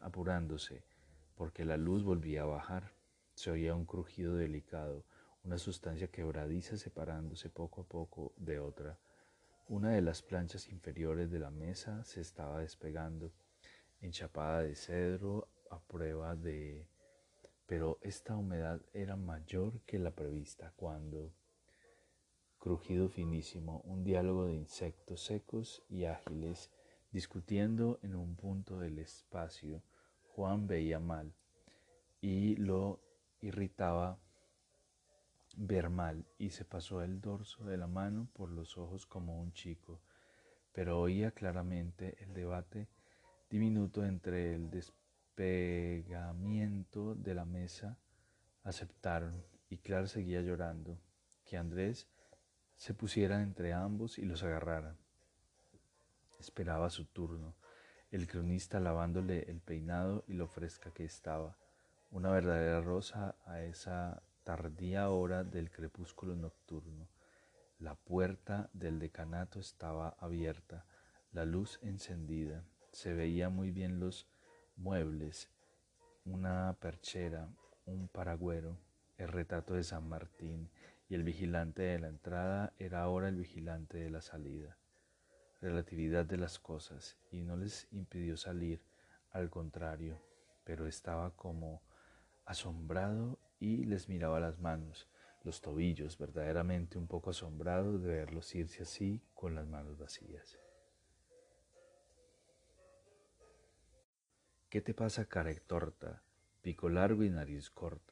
apurándose, 0.00 0.82
porque 1.36 1.64
la 1.64 1.76
luz 1.76 2.02
volvía 2.02 2.42
a 2.42 2.46
bajar. 2.46 2.92
Se 3.34 3.52
oía 3.52 3.76
un 3.76 3.86
crujido 3.86 4.34
delicado, 4.34 5.04
una 5.44 5.58
sustancia 5.58 6.08
quebradiza 6.08 6.76
separándose 6.76 7.50
poco 7.50 7.82
a 7.82 7.84
poco 7.84 8.32
de 8.36 8.58
otra. 8.58 8.98
Una 9.68 9.90
de 9.90 10.02
las 10.02 10.22
planchas 10.22 10.68
inferiores 10.70 11.30
de 11.30 11.38
la 11.38 11.52
mesa 11.52 12.02
se 12.02 12.20
estaba 12.20 12.58
despegando, 12.58 13.32
enchapada 14.00 14.62
de 14.62 14.74
cedro 14.74 15.46
a 15.70 15.78
prueba 15.78 16.34
de... 16.34 16.88
Pero 17.66 18.00
esta 18.02 18.36
humedad 18.36 18.80
era 18.92 19.14
mayor 19.14 19.82
que 19.82 20.00
la 20.00 20.10
prevista 20.10 20.72
cuando, 20.74 21.32
crujido 22.62 23.08
finísimo, 23.08 23.80
un 23.80 24.04
diálogo 24.04 24.46
de 24.46 24.54
insectos 24.54 25.24
secos 25.24 25.82
y 25.88 26.04
ágiles, 26.04 26.70
discutiendo 27.10 27.98
en 28.04 28.14
un 28.14 28.36
punto 28.36 28.78
del 28.78 29.00
espacio, 29.00 29.82
Juan 30.28 30.68
veía 30.68 31.00
mal 31.00 31.34
y 32.20 32.54
lo 32.54 33.00
irritaba 33.40 34.20
ver 35.56 35.90
mal 35.90 36.24
y 36.38 36.50
se 36.50 36.64
pasó 36.64 37.02
el 37.02 37.20
dorso 37.20 37.64
de 37.64 37.76
la 37.76 37.88
mano 37.88 38.28
por 38.32 38.48
los 38.48 38.78
ojos 38.78 39.06
como 39.06 39.40
un 39.40 39.52
chico, 39.52 40.00
pero 40.70 41.00
oía 41.00 41.32
claramente 41.32 42.16
el 42.22 42.32
debate 42.32 42.86
diminuto 43.50 44.04
entre 44.04 44.54
el 44.54 44.70
despegamiento 44.70 47.16
de 47.16 47.34
la 47.34 47.44
mesa. 47.44 47.98
Aceptaron 48.62 49.44
y 49.68 49.78
Clara 49.78 50.06
seguía 50.06 50.42
llorando, 50.42 51.00
que 51.44 51.56
Andrés 51.56 52.06
se 52.82 52.94
pusiera 52.94 53.42
entre 53.42 53.72
ambos 53.72 54.18
y 54.18 54.24
los 54.24 54.42
agarrara. 54.42 54.96
Esperaba 56.40 56.90
su 56.90 57.04
turno, 57.04 57.54
el 58.10 58.26
cronista 58.26 58.80
lavándole 58.80 59.48
el 59.48 59.60
peinado 59.60 60.24
y 60.26 60.32
lo 60.32 60.48
fresca 60.48 60.90
que 60.90 61.04
estaba, 61.04 61.56
una 62.10 62.32
verdadera 62.32 62.80
rosa 62.80 63.36
a 63.46 63.62
esa 63.62 64.24
tardía 64.42 65.08
hora 65.10 65.44
del 65.44 65.70
crepúsculo 65.70 66.34
nocturno. 66.34 67.06
La 67.78 67.94
puerta 67.94 68.68
del 68.72 68.98
decanato 68.98 69.60
estaba 69.60 70.16
abierta, 70.18 70.84
la 71.30 71.44
luz 71.44 71.78
encendida. 71.82 72.64
Se 72.90 73.14
veía 73.14 73.48
muy 73.48 73.70
bien 73.70 74.00
los 74.00 74.26
muebles, 74.74 75.48
una 76.24 76.76
perchera, 76.80 77.48
un 77.86 78.08
paragüero, 78.08 78.76
el 79.18 79.28
retrato 79.28 79.74
de 79.74 79.84
San 79.84 80.08
Martín 80.08 80.68
y 81.12 81.14
el 81.14 81.24
vigilante 81.24 81.82
de 81.82 81.98
la 81.98 82.08
entrada 82.08 82.72
era 82.78 83.02
ahora 83.02 83.28
el 83.28 83.36
vigilante 83.36 83.98
de 83.98 84.08
la 84.08 84.22
salida. 84.22 84.78
Relatividad 85.60 86.24
de 86.24 86.38
las 86.38 86.58
cosas 86.58 87.18
y 87.30 87.42
no 87.42 87.54
les 87.58 87.86
impidió 87.92 88.38
salir, 88.38 88.80
al 89.30 89.50
contrario, 89.50 90.22
pero 90.64 90.86
estaba 90.86 91.36
como 91.36 91.82
asombrado 92.46 93.38
y 93.60 93.84
les 93.84 94.08
miraba 94.08 94.40
las 94.40 94.58
manos, 94.58 95.06
los 95.44 95.60
tobillos, 95.60 96.16
verdaderamente 96.16 96.96
un 96.96 97.08
poco 97.08 97.28
asombrado 97.28 97.98
de 97.98 98.08
verlos 98.08 98.54
irse 98.54 98.84
así 98.84 99.20
con 99.34 99.54
las 99.54 99.66
manos 99.66 99.98
vacías. 99.98 100.58
¿Qué 104.70 104.80
te 104.80 104.94
pasa, 104.94 105.26
cara 105.26 105.54
torta, 105.66 106.22
pico 106.62 106.88
largo 106.88 107.22
y 107.22 107.28
nariz 107.28 107.68
corta? 107.68 108.11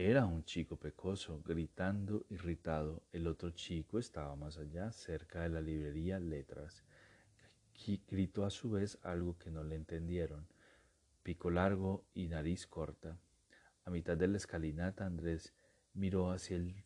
Era 0.00 0.26
un 0.26 0.44
chico 0.44 0.76
pecoso, 0.76 1.42
gritando, 1.44 2.24
irritado. 2.30 3.02
El 3.10 3.26
otro 3.26 3.50
chico 3.50 3.98
estaba 3.98 4.36
más 4.36 4.56
allá, 4.56 4.92
cerca 4.92 5.42
de 5.42 5.48
la 5.48 5.60
librería 5.60 6.20
Letras. 6.20 6.84
Gritó 8.06 8.44
a 8.44 8.50
su 8.50 8.70
vez 8.70 9.00
algo 9.02 9.36
que 9.38 9.50
no 9.50 9.64
le 9.64 9.74
entendieron. 9.74 10.46
Pico 11.24 11.50
largo 11.50 12.04
y 12.14 12.28
nariz 12.28 12.68
corta. 12.68 13.18
A 13.84 13.90
mitad 13.90 14.16
de 14.16 14.28
la 14.28 14.36
escalinata 14.36 15.04
Andrés 15.04 15.52
miró 15.94 16.30
hacia 16.30 16.58
el 16.58 16.84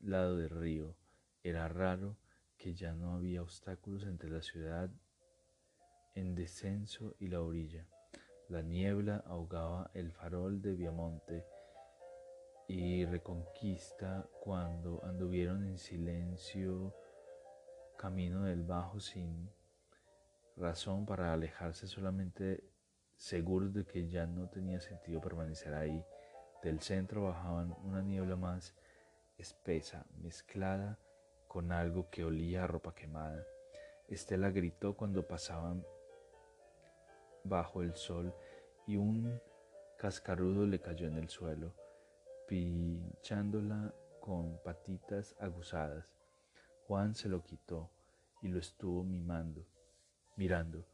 lado 0.00 0.38
del 0.38 0.48
río. 0.48 0.96
Era 1.42 1.68
raro 1.68 2.16
que 2.56 2.72
ya 2.72 2.94
no 2.94 3.12
había 3.12 3.42
obstáculos 3.42 4.04
entre 4.04 4.30
la 4.30 4.40
ciudad 4.40 4.88
en 6.14 6.34
descenso 6.34 7.14
y 7.18 7.28
la 7.28 7.42
orilla. 7.42 7.86
La 8.48 8.62
niebla 8.62 9.22
ahogaba 9.26 9.90
el 9.92 10.12
farol 10.12 10.62
de 10.62 10.74
Viamonte 10.74 11.44
y 12.68 13.04
Reconquista 13.04 14.26
cuando 14.40 15.04
anduvieron 15.04 15.64
en 15.64 15.78
silencio 15.78 16.94
camino 17.96 18.44
del 18.44 18.62
bajo 18.62 19.00
sin 19.00 19.50
razón 20.56 21.06
para 21.06 21.32
alejarse 21.32 21.86
solamente 21.86 22.64
seguros 23.16 23.72
de 23.72 23.84
que 23.84 24.08
ya 24.08 24.26
no 24.26 24.48
tenía 24.48 24.80
sentido 24.80 25.20
permanecer 25.20 25.74
ahí 25.74 26.04
del 26.64 26.80
centro 26.80 27.24
bajaban 27.24 27.76
una 27.84 28.00
niebla 28.00 28.36
más 28.36 28.74
espesa, 29.36 30.06
mezclada 30.22 30.98
con 31.46 31.72
algo 31.72 32.08
que 32.10 32.24
olía 32.24 32.64
a 32.64 32.66
ropa 32.66 32.94
quemada. 32.94 33.44
Estela 34.08 34.50
gritó 34.50 34.96
cuando 34.96 35.26
pasaban 35.28 35.84
bajo 37.44 37.82
el 37.82 37.94
sol 37.94 38.34
y 38.86 38.96
un 38.96 39.40
cascarudo 39.98 40.66
le 40.66 40.80
cayó 40.80 41.06
en 41.06 41.16
el 41.16 41.28
suelo, 41.28 41.74
pinchándola 42.46 43.94
con 44.20 44.58
patitas 44.62 45.34
aguzadas. 45.40 46.06
Juan 46.86 47.14
se 47.14 47.28
lo 47.28 47.42
quitó 47.42 47.90
y 48.42 48.48
lo 48.48 48.58
estuvo 48.58 49.02
mimando, 49.04 49.66
mirando, 50.36 50.86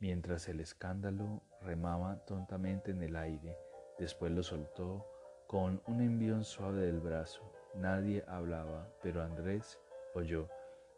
mientras 0.00 0.48
el 0.48 0.60
escándalo 0.60 1.42
remaba 1.60 2.24
tontamente 2.24 2.92
en 2.92 3.02
el 3.02 3.16
aire. 3.16 3.56
Después 3.98 4.32
lo 4.32 4.42
soltó 4.42 5.06
con 5.46 5.82
un 5.86 6.00
envión 6.00 6.44
suave 6.44 6.82
del 6.82 7.00
brazo. 7.00 7.42
Nadie 7.74 8.24
hablaba, 8.26 8.88
pero 9.02 9.22
Andrés 9.22 9.78
oyó 10.14 10.48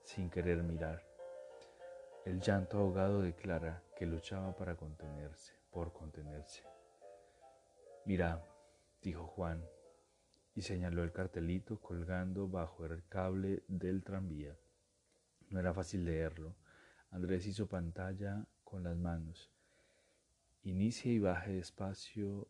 sin 0.05 0.31
querer 0.31 0.63
mirar. 0.63 1.03
El 2.25 2.41
llanto 2.41 2.79
ahogado 2.79 3.23
de 3.23 3.35
Clara 3.35 3.83
que 3.97 4.07
luchaba 4.07 4.55
para 4.55 4.77
contenerse, 4.77 5.53
por 5.71 5.93
contenerse. 5.93 6.63
Mira, 8.05 8.45
dijo 9.03 9.27
Juan, 9.27 9.65
y 10.57 10.63
señaló 10.63 11.05
el 11.05 11.13
cartelito 11.13 11.81
colgando 11.81 12.49
bajo 12.49 12.85
el 12.85 13.05
cable 13.07 13.63
del 13.69 14.03
tranvía. 14.03 14.57
No 15.51 15.61
era 15.61 15.73
fácil 15.73 16.05
leerlo. 16.05 16.57
Andrés 17.13 17.47
hizo 17.47 17.69
pantalla 17.69 18.45
con 18.65 18.83
las 18.83 18.97
manos. 18.97 19.53
Inicie 20.65 21.13
y 21.13 21.21
baje 21.21 21.53
despacio 21.53 22.49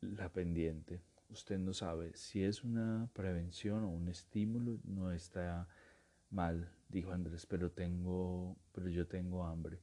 la 0.00 0.28
pendiente 0.28 1.00
usted 1.30 1.58
no 1.58 1.72
sabe 1.72 2.12
si 2.16 2.42
es 2.42 2.64
una 2.64 3.08
prevención 3.12 3.84
o 3.84 3.88
un 3.88 4.08
estímulo, 4.08 4.80
no 4.84 5.12
está 5.12 5.68
mal, 6.30 6.72
dijo 6.88 7.12
Andrés, 7.12 7.46
pero 7.46 7.70
tengo, 7.70 8.56
pero 8.72 8.88
yo 8.88 9.06
tengo 9.06 9.44
hambre. 9.44 9.80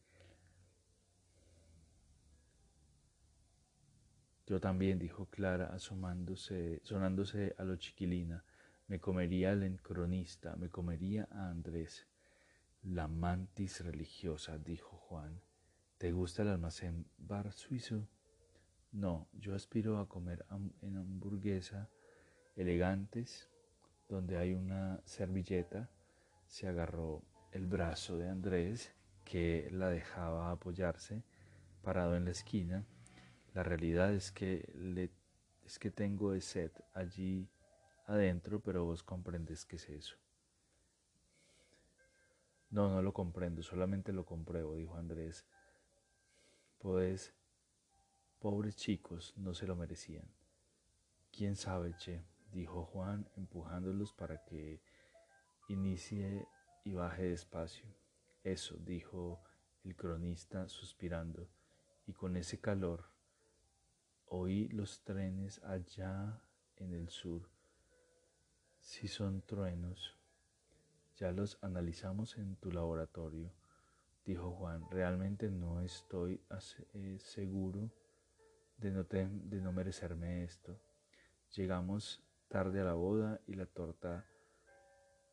Yo 4.47 4.59
también, 4.59 4.99
dijo 4.99 5.25
Clara, 5.25 5.67
asomándose, 5.73 6.79
sonándose 6.83 7.55
a 7.57 7.63
lo 7.63 7.77
chiquilina. 7.77 8.43
Me 8.87 8.99
comería 8.99 9.51
al 9.51 9.63
encronista, 9.63 10.55
me 10.55 10.69
comería 10.69 11.27
a 11.31 11.49
Andrés. 11.49 12.07
La 12.83 13.07
mantis 13.07 13.83
religiosa, 13.83 14.59
dijo 14.59 14.97
Juan. 14.97 15.41
¿Te 15.97 16.11
gusta 16.11 16.43
el 16.43 16.49
almacén 16.49 17.07
bar 17.17 17.51
suizo? 17.53 18.07
No, 18.91 19.27
yo 19.33 19.55
aspiro 19.55 19.97
a 19.97 20.07
comer 20.07 20.45
en 20.81 20.95
hamburguesa 20.95 21.89
elegantes, 22.55 23.49
donde 24.07 24.37
hay 24.37 24.53
una 24.53 25.01
servilleta. 25.05 25.89
Se 26.45 26.67
agarró 26.67 27.23
el 27.51 27.65
brazo 27.65 28.17
de 28.17 28.29
Andrés, 28.29 28.93
que 29.23 29.67
la 29.71 29.89
dejaba 29.89 30.51
apoyarse, 30.51 31.23
parado 31.81 32.15
en 32.15 32.25
la 32.25 32.31
esquina. 32.31 32.85
La 33.55 33.63
realidad 33.63 34.13
es 34.13 34.33
que, 34.33 34.69
le, 34.75 35.09
es 35.63 35.79
que 35.79 35.89
tengo 35.89 36.33
el 36.33 36.41
set 36.41 36.73
allí 36.93 37.49
adentro, 38.05 38.59
pero 38.59 38.83
vos 38.83 39.01
comprendes 39.01 39.63
qué 39.63 39.77
es 39.77 39.87
eso. 39.87 40.17
No, 42.69 42.89
no 42.89 43.01
lo 43.01 43.13
comprendo, 43.13 43.63
solamente 43.63 44.11
lo 44.11 44.25
compruebo, 44.25 44.75
dijo 44.75 44.97
Andrés. 44.97 45.45
Puedes 46.79 47.33
Pobres 48.39 48.75
chicos, 48.75 49.33
no 49.37 49.53
se 49.53 49.65
lo 49.65 49.77
merecían. 49.77 50.27
¿Quién 51.31 51.55
sabe, 51.55 51.95
che? 51.97 52.25
dijo 52.51 52.83
Juan, 52.83 53.29
empujándolos 53.37 54.11
para 54.11 54.43
que 54.43 54.81
inicie 55.69 56.45
y 56.83 56.93
baje 56.93 57.23
despacio. 57.23 57.87
Eso, 58.43 58.75
dijo 58.81 59.41
el 59.85 59.95
cronista 59.95 60.67
suspirando, 60.67 61.47
y 62.05 62.11
con 62.11 62.35
ese 62.35 62.59
calor 62.59 63.14
oí 64.27 64.67
los 64.69 65.03
trenes 65.03 65.61
allá 65.63 66.41
en 66.77 66.93
el 66.93 67.09
sur. 67.09 67.49
Si 68.79 69.07
son 69.07 69.41
truenos, 69.41 70.17
ya 71.15 71.31
los 71.31 71.57
analizamos 71.61 72.37
en 72.37 72.55
tu 72.57 72.71
laboratorio. 72.71 73.51
dijo 74.25 74.51
Juan. 74.51 74.89
Realmente 74.91 75.49
no 75.49 75.81
estoy 75.81 76.41
eh, 76.93 77.17
seguro 77.19 77.91
de 78.77 78.91
no, 78.91 79.03
de 79.03 79.61
no 79.61 79.71
merecerme 79.71 80.43
esto. 80.43 80.79
Llegamos 81.55 82.23
tarde 82.47 82.81
a 82.81 82.85
la 82.85 82.93
boda 82.93 83.39
y 83.47 83.53
la 83.53 83.65
torta 83.65 84.25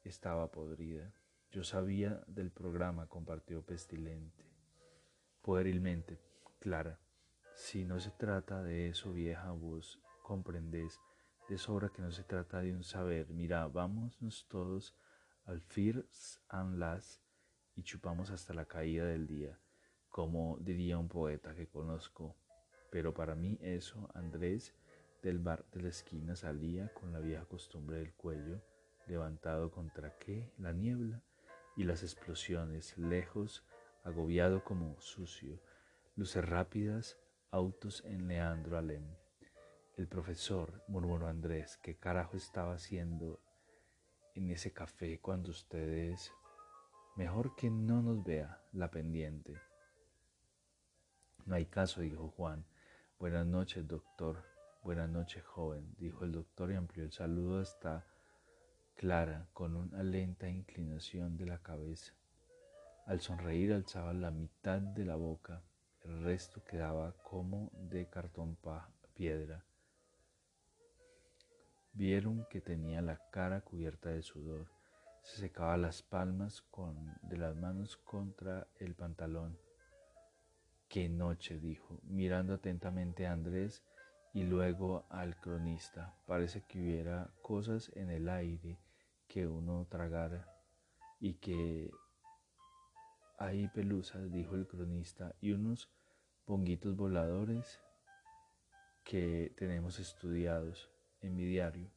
estaba 0.04 0.50
podrida. 0.50 1.12
Yo 1.50 1.64
sabía 1.64 2.22
del 2.26 2.50
programa, 2.50 3.08
compartió 3.08 3.62
Pestilente. 3.62 4.44
Puerilmente, 5.42 6.20
Clara, 6.61 6.99
si 7.54 7.85
no 7.85 8.00
se 8.00 8.11
trata 8.11 8.62
de 8.62 8.88
eso, 8.88 9.12
vieja, 9.12 9.50
vos 9.52 10.00
comprendés 10.23 11.00
de 11.49 11.59
sobra 11.59 11.90
que 11.90 12.02
no 12.02 12.11
se 12.11 12.25
trata 12.25 12.61
de 12.61 12.73
un 12.73 12.82
saber. 12.82 13.28
Mira, 13.30 13.66
vámonos 13.66 14.47
todos 14.49 14.97
al 15.44 15.61
First 15.61 16.40
and 16.49 16.78
Last 16.78 17.23
y 17.75 17.82
chupamos 17.82 18.30
hasta 18.30 18.54
la 18.54 18.64
caída 18.64 19.04
del 19.04 19.26
día, 19.26 19.59
como 20.09 20.59
diría 20.61 20.99
un 20.99 21.09
poeta 21.09 21.54
que 21.54 21.68
conozco. 21.68 22.37
Pero 22.90 23.12
para 23.14 23.35
mí 23.35 23.59
eso, 23.61 24.09
Andrés, 24.14 24.75
del 25.23 25.38
bar 25.38 25.64
de 25.73 25.82
la 25.82 25.88
esquina 25.88 26.37
salía 26.37 26.92
con 26.92 27.12
la 27.12 27.21
vieja 27.21 27.44
costumbre 27.44 27.99
del 27.99 28.14
cuello, 28.14 28.61
levantado 29.06 29.71
contra 29.71 30.16
qué, 30.18 30.52
la 30.59 30.73
niebla 30.73 31.23
y 31.76 31.85
las 31.85 32.02
explosiones, 32.02 32.97
lejos, 32.99 33.64
agobiado 34.04 34.64
como 34.64 35.00
sucio, 35.00 35.61
luces 36.16 36.44
rápidas, 36.44 37.18
autos 37.52 38.02
en 38.06 38.28
Leandro 38.28 38.78
Alem. 38.78 39.04
El 39.99 40.09
profesor, 40.09 40.82
murmuró 40.88 41.26
Andrés, 41.28 41.78
¿qué 41.82 41.99
carajo 41.99 42.38
estaba 42.38 42.73
haciendo 42.73 43.40
en 44.35 44.50
ese 44.50 44.73
café 44.73 45.21
cuando 45.21 45.50
ustedes... 45.50 46.32
Mejor 47.14 47.54
que 47.54 47.68
no 47.68 48.00
nos 48.00 48.25
vea 48.25 48.59
la 48.73 48.90
pendiente. 48.90 49.61
No 51.44 51.54
hay 51.54 51.66
caso, 51.66 52.00
dijo 52.00 52.30
Juan. 52.30 52.64
Buenas 53.18 53.44
noches, 53.44 53.87
doctor. 53.87 54.42
Buenas 54.82 55.11
noches, 55.11 55.44
joven, 55.44 55.94
dijo 55.99 56.25
el 56.25 56.32
doctor 56.32 56.73
y 56.73 56.75
amplió 56.75 57.04
el 57.04 57.12
saludo 57.12 57.61
hasta 57.61 58.06
Clara 58.94 59.47
con 59.52 59.76
una 59.76 60.02
lenta 60.02 60.49
inclinación 60.49 61.37
de 61.37 61.44
la 61.44 61.59
cabeza. 61.59 62.14
Al 63.04 63.21
sonreír 63.21 63.75
alzaba 63.75 64.14
la 64.14 64.30
mitad 64.30 64.80
de 64.80 65.04
la 65.04 65.16
boca, 65.16 65.62
el 66.04 66.25
resto 66.25 66.62
quedaba 66.64 67.12
como 67.23 67.71
de 67.75 68.09
cartón 68.09 68.59
piedra. 69.14 69.64
Vieron 71.92 72.47
que 72.50 72.61
tenía 72.61 73.02
la 73.02 73.18
cara 73.30 73.61
cubierta 73.61 74.11
de 74.11 74.23
sudor. 74.23 74.66
Se 75.23 75.37
secaba 75.37 75.76
las 75.76 76.02
palmas 76.02 76.62
con, 76.62 77.14
de 77.23 77.37
las 77.37 77.54
manos 77.54 77.97
contra 77.97 78.66
el 78.78 78.94
pantalón. 78.94 79.59
Qué 80.88 81.09
noche, 81.09 81.59
dijo, 81.59 82.00
mirando 82.02 82.54
atentamente 82.54 83.26
a 83.26 83.32
Andrés 83.32 83.82
y 84.32 84.42
luego 84.44 85.04
al 85.11 85.37
cronista. 85.37 86.14
Parece 86.26 86.62
que 86.62 86.80
hubiera 86.80 87.30
cosas 87.42 87.90
en 87.94 88.11
el 88.11 88.28
aire 88.28 88.78
que 89.28 89.47
uno 89.47 89.87
tragara 89.88 90.49
y 91.21 91.35
que 91.35 91.90
hay 93.42 93.66
pelusas, 93.66 94.30
dijo 94.30 94.54
el 94.54 94.68
cronista, 94.68 95.34
y 95.40 95.50
unos 95.50 95.90
ponguitos 96.44 96.94
voladores 96.94 97.80
que 99.02 99.52
tenemos 99.56 99.99
estudiados 99.99 100.88
en 101.22 101.34
mi 101.34 101.44
diario. 101.44 101.90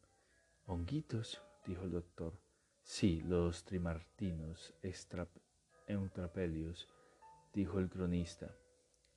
Honguitos, 0.66 1.44
dijo 1.68 1.84
el 1.84 1.92
doctor. 1.92 2.34
Sí, 2.82 3.22
los 3.22 3.64
trimartinos 3.64 4.74
eutrapelios, 5.88 6.90
dijo 7.54 7.78
el 7.78 7.90
cronista. 7.90 8.56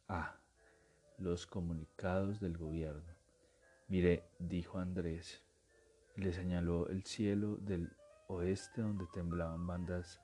Ah, 0.06 0.38
los 1.16 1.47
comunicados 1.47 2.40
del 2.40 2.58
gobierno. 2.58 3.14
Mire, 3.88 4.28
dijo 4.38 4.78
Andrés, 4.78 5.42
le 6.16 6.35
señaló 6.35 6.88
el 6.90 7.04
cielo 7.04 7.56
del 7.56 7.90
oeste 8.26 8.82
donde 8.82 9.06
temblaban 9.14 9.66
bandas 9.66 10.20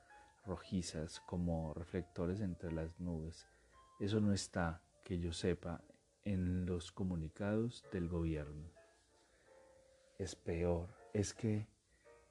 rojizas 0.46 1.20
como 1.20 1.74
reflectores 1.74 2.40
entre 2.40 2.72
las 2.72 3.00
nubes. 3.00 3.48
Eso 4.00 4.20
no 4.20 4.32
está, 4.32 4.82
que 5.04 5.18
yo 5.18 5.32
sepa, 5.32 5.82
en 6.24 6.66
los 6.66 6.90
comunicados 6.90 7.84
del 7.92 8.08
gobierno 8.08 8.74
es 10.18 10.34
peor. 10.34 10.88
Es 11.12 11.34
que 11.34 11.66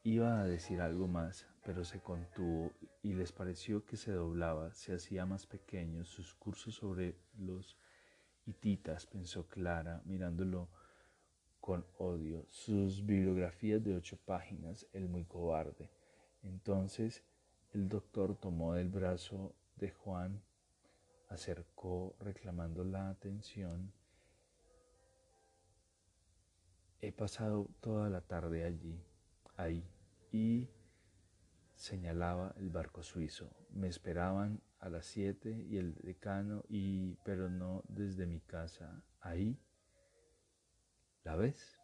iba 0.04 0.42
a 0.42 0.46
decir 0.46 0.82
algo 0.82 1.08
más, 1.08 1.48
pero 1.64 1.84
se 1.84 2.00
contuvo 2.00 2.72
y 3.02 3.14
les 3.14 3.32
pareció 3.32 3.86
que 3.86 3.98
se 3.98 4.12
doblaba, 4.12 4.74
se 4.74 4.94
hacía 4.94 5.26
más 5.26 5.46
pequeño. 5.46 6.06
Sus 6.06 6.34
cursos 6.34 6.76
sobre 6.76 7.16
los 7.38 7.78
hititas, 8.46 9.06
pensó 9.06 9.48
Clara, 9.48 10.02
mirándolo 10.06 10.70
con 11.60 11.86
odio. 11.98 12.46
Sus 12.50 13.06
bibliografías 13.06 13.84
de 13.84 13.96
ocho 13.96 14.18
páginas, 14.26 14.86
el 14.94 15.08
muy 15.08 15.24
cobarde. 15.26 15.90
Entonces 16.44 17.24
el 17.74 17.90
doctor 17.90 18.36
tomó 18.38 18.74
del 18.74 18.90
brazo 18.90 19.56
de 19.76 19.92
Juan, 19.92 20.42
acercó 21.30 22.16
reclamando 22.20 22.84
la 22.84 23.10
atención 23.10 23.92
He 27.06 27.12
pasado 27.12 27.68
toda 27.82 28.10
la 28.10 28.22
tarde 28.22 28.64
allí, 28.64 28.98
ahí, 29.58 29.86
y 30.32 30.70
señalaba 31.76 32.56
el 32.56 32.70
barco 32.70 33.04
suizo. 33.04 33.52
Me 33.72 33.90
esperaban 33.90 34.62
a 34.80 34.88
las 34.88 35.06
siete 35.08 35.50
y 35.50 35.76
el 35.76 35.96
decano, 35.96 36.64
y 36.70 37.16
pero 37.26 37.50
no 37.50 37.84
desde 37.90 38.26
mi 38.26 38.40
casa. 38.40 39.04
Ahí, 39.20 39.60
¿la 41.26 41.36
ves? 41.36 41.78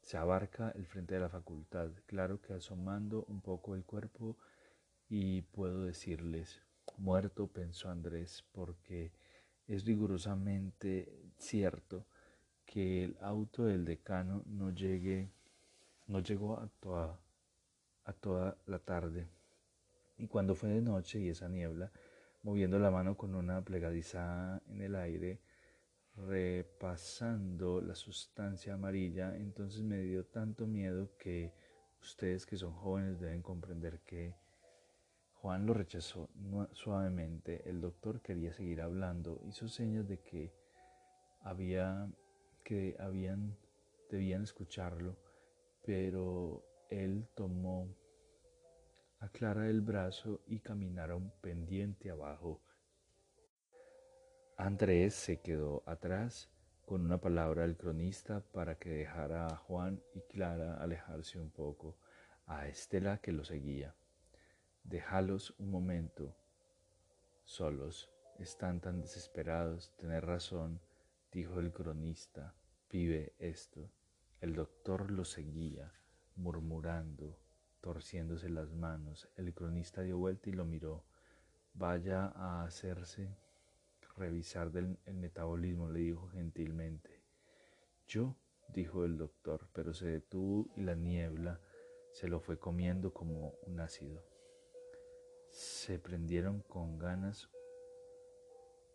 Se 0.00 0.16
abarca 0.16 0.72
el 0.72 0.86
frente 0.86 1.14
de 1.14 1.20
la 1.20 1.28
facultad, 1.28 1.92
claro 2.06 2.40
que 2.40 2.54
asomando 2.54 3.24
un 3.28 3.42
poco 3.42 3.76
el 3.76 3.84
cuerpo, 3.84 4.38
y 5.08 5.42
puedo 5.42 5.84
decirles, 5.84 6.60
muerto, 6.98 7.46
pensó 7.48 7.90
Andrés, 7.90 8.44
porque 8.52 9.12
es 9.66 9.84
rigurosamente 9.84 11.30
cierto 11.38 12.06
que 12.64 13.04
el 13.04 13.16
auto 13.20 13.64
del 13.64 13.84
decano 13.84 14.42
no 14.46 14.70
llegue, 14.70 15.30
no 16.06 16.20
llegó 16.20 16.58
a 16.58 16.68
toda, 16.80 17.18
a 18.04 18.12
toda 18.12 18.56
la 18.66 18.78
tarde. 18.78 19.28
Y 20.18 20.26
cuando 20.26 20.54
fue 20.54 20.70
de 20.70 20.80
noche 20.80 21.20
y 21.20 21.28
esa 21.28 21.48
niebla, 21.48 21.92
moviendo 22.42 22.78
la 22.78 22.90
mano 22.90 23.16
con 23.16 23.34
una 23.34 23.62
plegadiza 23.64 24.62
en 24.68 24.82
el 24.82 24.94
aire, 24.96 25.40
repasando 26.16 27.80
la 27.80 27.94
sustancia 27.94 28.74
amarilla, 28.74 29.36
entonces 29.36 29.82
me 29.82 30.00
dio 30.00 30.24
tanto 30.24 30.66
miedo 30.66 31.10
que 31.18 31.52
ustedes 32.00 32.46
que 32.46 32.56
son 32.56 32.72
jóvenes 32.72 33.18
deben 33.18 33.42
comprender 33.42 34.00
que 34.00 34.36
Juan 35.44 35.66
lo 35.66 35.74
rechazó 35.74 36.30
suavemente. 36.72 37.68
El 37.68 37.82
doctor 37.82 38.22
quería 38.22 38.54
seguir 38.54 38.80
hablando, 38.80 39.42
hizo 39.44 39.68
señas 39.68 40.08
de 40.08 40.20
que 40.20 40.54
había 41.42 42.08
que 42.64 42.96
habían, 42.98 43.54
debían 44.10 44.44
escucharlo, 44.44 45.18
pero 45.84 46.64
él 46.88 47.28
tomó 47.34 47.94
a 49.20 49.28
Clara 49.28 49.68
el 49.68 49.82
brazo 49.82 50.40
y 50.46 50.60
caminaron 50.60 51.30
pendiente 51.42 52.08
abajo. 52.08 52.62
Andrés 54.56 55.12
se 55.12 55.42
quedó 55.42 55.82
atrás 55.84 56.48
con 56.86 57.02
una 57.02 57.20
palabra 57.20 57.64
del 57.64 57.76
cronista 57.76 58.40
para 58.40 58.78
que 58.78 58.88
dejara 58.88 59.48
a 59.48 59.56
Juan 59.56 60.00
y 60.14 60.22
Clara 60.22 60.82
alejarse 60.82 61.38
un 61.38 61.50
poco, 61.50 61.98
a 62.46 62.66
Estela 62.66 63.18
que 63.18 63.32
lo 63.32 63.44
seguía. 63.44 63.94
Déjalos 64.84 65.54
un 65.58 65.70
momento 65.70 66.36
solos, 67.44 68.10
están 68.38 68.80
tan 68.80 69.00
desesperados, 69.00 69.92
tener 69.96 70.26
razón, 70.26 70.80
dijo 71.32 71.58
el 71.58 71.72
cronista, 71.72 72.54
pibe 72.88 73.34
esto. 73.38 73.90
El 74.40 74.54
doctor 74.54 75.10
lo 75.10 75.24
seguía, 75.24 75.92
murmurando, 76.36 77.38
torciéndose 77.80 78.50
las 78.50 78.72
manos. 78.72 79.28
El 79.36 79.54
cronista 79.54 80.02
dio 80.02 80.18
vuelta 80.18 80.50
y 80.50 80.52
lo 80.52 80.64
miró. 80.64 81.04
Vaya 81.72 82.26
a 82.36 82.64
hacerse 82.64 83.34
revisar 84.16 84.70
del, 84.70 84.98
el 85.06 85.14
metabolismo, 85.14 85.88
le 85.88 86.00
dijo 86.00 86.28
gentilmente. 86.28 87.22
Yo, 88.06 88.36
dijo 88.68 89.04
el 89.04 89.16
doctor, 89.16 89.66
pero 89.72 89.94
se 89.94 90.06
detuvo 90.06 90.68
y 90.76 90.82
la 90.82 90.94
niebla 90.94 91.58
se 92.12 92.28
lo 92.28 92.38
fue 92.38 92.58
comiendo 92.58 93.12
como 93.12 93.54
un 93.66 93.80
ácido. 93.80 94.33
Se 95.54 96.00
prendieron 96.00 96.62
con 96.62 96.98
ganas 96.98 97.48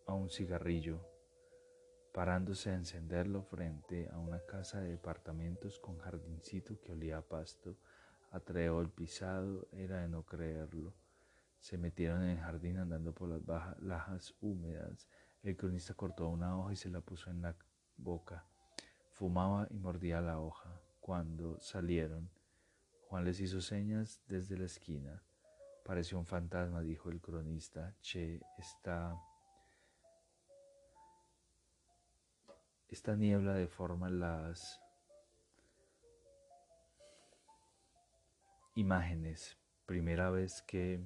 a 0.05 0.13
un 0.13 0.29
cigarrillo 0.29 0.99
parándose 2.13 2.69
a 2.69 2.73
encenderlo 2.73 3.43
frente 3.43 4.09
a 4.11 4.17
una 4.17 4.45
casa 4.45 4.81
de 4.81 4.89
departamentos 4.89 5.79
con 5.79 5.97
jardincito 5.99 6.77
que 6.81 6.91
olía 6.91 7.19
a 7.19 7.21
pasto, 7.21 7.77
atreó 8.31 8.81
el 8.81 8.89
pisado, 8.89 9.69
era 9.71 10.01
de 10.01 10.09
no 10.09 10.23
creerlo. 10.25 10.93
Se 11.61 11.77
metieron 11.77 12.23
en 12.23 12.31
el 12.31 12.39
jardín 12.39 12.77
andando 12.77 13.13
por 13.13 13.29
las 13.29 13.45
bajas, 13.45 13.79
lajas 13.79 14.35
húmedas. 14.41 15.07
El 15.43 15.55
cronista 15.55 15.93
cortó 15.93 16.27
una 16.27 16.59
hoja 16.59 16.73
y 16.73 16.75
se 16.75 16.89
la 16.89 16.99
puso 16.99 17.29
en 17.29 17.41
la 17.41 17.55
boca. 17.95 18.43
Fumaba 19.13 19.65
y 19.69 19.77
mordía 19.77 20.19
la 20.19 20.41
hoja. 20.41 20.81
Cuando 20.99 21.57
salieron, 21.61 22.29
Juan 23.07 23.23
les 23.23 23.39
hizo 23.39 23.61
señas 23.61 24.21
desde 24.27 24.57
la 24.57 24.65
esquina. 24.65 25.23
Pareció 25.89 26.19
un 26.19 26.27
fantasma, 26.27 26.83
dijo 26.83 27.09
el 27.09 27.19
cronista. 27.19 27.95
Che, 27.99 28.39
está... 28.59 29.19
Esta 32.87 33.15
niebla 33.15 33.55
deforma 33.55 34.07
las 34.11 34.79
imágenes. 38.75 39.57
Primera 39.87 40.29
vez 40.29 40.61
que 40.61 41.01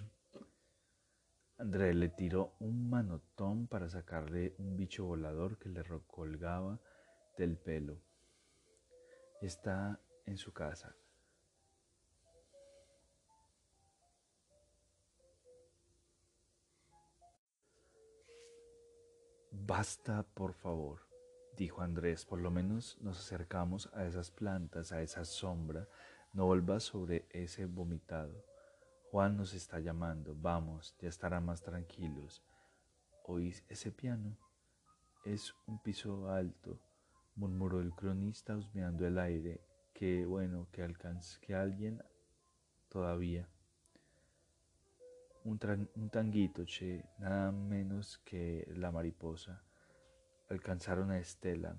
André 1.58 1.94
le 1.94 2.10
tiró 2.10 2.54
un 2.60 2.90
manotón 2.90 3.68
para 3.68 3.88
sacarle 3.88 4.54
un 4.58 4.76
bicho 4.76 5.06
volador 5.06 5.58
que 5.60 5.70
le 5.70 5.82
colgaba 6.08 6.78
del 7.38 7.58
pelo. 7.58 8.02
Está 9.40 10.02
en 10.26 10.36
su 10.36 10.52
casa. 10.52 10.94
Basta, 19.66 20.24
por 20.34 20.52
favor, 20.52 21.08
dijo 21.56 21.82
Andrés, 21.82 22.26
por 22.26 22.40
lo 22.40 22.52
menos 22.52 22.98
nos 23.00 23.18
acercamos 23.18 23.90
a 23.94 24.04
esas 24.04 24.30
plantas, 24.30 24.92
a 24.92 25.02
esa 25.02 25.24
sombra, 25.24 25.88
no 26.34 26.48
vuelvas 26.48 26.84
sobre 26.84 27.26
ese 27.30 27.66
vomitado. 27.66 28.44
Juan 29.10 29.38
nos 29.38 29.54
está 29.54 29.80
llamando, 29.80 30.36
vamos, 30.36 30.98
ya 31.00 31.08
estarán 31.08 31.46
más 31.46 31.62
tranquilos. 31.62 32.44
¿Oís 33.24 33.64
ese 33.70 33.94
piano? 33.94 34.38
Es 35.24 35.56
un 35.66 35.82
piso 35.82 36.30
alto, 36.30 36.78
murmuró 37.36 37.80
el 37.80 37.94
cronista 37.96 38.58
husmeando 38.58 39.08
el 39.08 39.18
aire. 39.18 39.62
Qué 39.94 40.26
bueno 40.26 40.68
que 40.74 40.84
alcance 40.84 41.40
que 41.40 41.56
alguien 41.56 42.04
todavía. 42.90 43.48
Un, 45.46 45.60
un, 45.96 46.10
tanguito, 46.10 46.64
che, 46.66 47.04
nada 47.20 47.52
menos 47.52 48.18
que 48.20 48.66
la 48.78 48.92
mariposa. 48.92 49.62
Alcanzaron 50.50 51.12
a 51.12 51.20
Estela, 51.20 51.76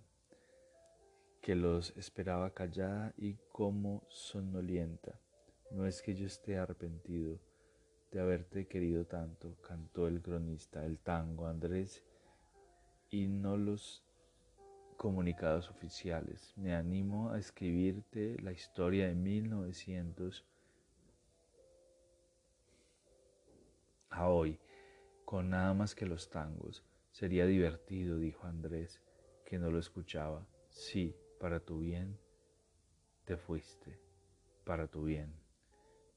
que 1.40 1.54
los 1.54 1.96
esperaba 1.96 2.52
callada 2.52 3.14
y 3.16 3.34
como 3.52 4.04
somnolienta. 4.08 5.18
No 5.70 5.86
es 5.86 6.02
que 6.02 6.14
yo 6.14 6.26
esté 6.26 6.58
arrepentido 6.58 7.38
de 8.10 8.20
haberte 8.20 8.66
querido 8.66 9.06
tanto, 9.06 9.56
cantó 9.60 10.08
el 10.08 10.20
cronista, 10.20 10.84
el 10.84 10.98
tango 10.98 11.46
Andrés, 11.46 12.04
y 13.10 13.28
no 13.28 13.56
los 13.56 14.04
comunicados 14.96 15.70
oficiales. 15.70 16.52
Me 16.56 16.74
animo 16.74 17.30
a 17.30 17.38
escribirte 17.38 18.36
la 18.42 18.52
historia 18.52 19.08
de 19.08 19.14
1900 19.14 20.44
a 24.14 24.28
hoy, 24.28 24.58
con 25.24 25.50
nada 25.50 25.74
más 25.74 25.94
que 25.94 26.06
los 26.06 26.30
tangos. 26.30 26.84
Sería 27.10 27.46
divertido, 27.46 28.18
dijo 28.18 28.46
Andrés, 28.46 29.02
que 29.44 29.58
no 29.58 29.70
lo 29.70 29.78
escuchaba. 29.78 30.46
Sí, 30.70 31.16
para 31.38 31.60
tu 31.60 31.80
bien, 31.80 32.18
te 33.24 33.36
fuiste, 33.36 34.00
para 34.64 34.88
tu 34.88 35.04
bien. 35.04 35.34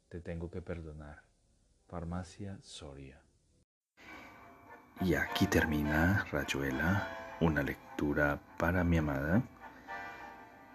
Te 0.10 0.22
tengo 0.22 0.50
que 0.50 0.62
perdonar. 0.62 1.24
Farmacia 1.88 2.58
Soria. 2.62 3.22
Y 5.02 5.14
aquí 5.14 5.48
termina, 5.48 6.26
Rayuela, 6.32 7.38
una 7.40 7.62
lectura 7.62 8.42
para 8.58 8.84
mi 8.84 8.98
amada. 8.98 9.44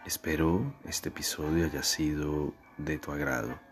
Espero 0.06 0.74
este 0.84 1.08
episodio 1.08 1.66
haya 1.66 1.82
sido 1.82 2.54
de 2.78 2.98
tu 2.98 3.10
agrado. 3.12 3.71